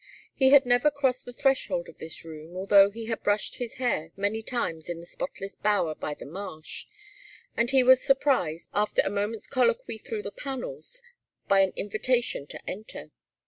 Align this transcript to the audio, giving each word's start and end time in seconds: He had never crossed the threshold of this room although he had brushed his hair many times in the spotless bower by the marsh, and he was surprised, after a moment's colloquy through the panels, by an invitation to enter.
He 0.33 0.49
had 0.49 0.65
never 0.65 0.89
crossed 0.89 1.25
the 1.25 1.31
threshold 1.31 1.87
of 1.87 1.99
this 1.99 2.25
room 2.25 2.55
although 2.57 2.89
he 2.89 3.05
had 3.05 3.21
brushed 3.21 3.57
his 3.57 3.75
hair 3.75 4.09
many 4.15 4.41
times 4.41 4.89
in 4.89 4.99
the 4.99 5.05
spotless 5.05 5.53
bower 5.53 5.93
by 5.93 6.15
the 6.15 6.25
marsh, 6.25 6.87
and 7.55 7.69
he 7.69 7.83
was 7.83 8.01
surprised, 8.01 8.67
after 8.73 9.03
a 9.05 9.11
moment's 9.11 9.45
colloquy 9.45 9.99
through 9.99 10.23
the 10.23 10.31
panels, 10.31 11.03
by 11.47 11.59
an 11.59 11.71
invitation 11.75 12.47
to 12.47 12.59
enter. 12.67 13.11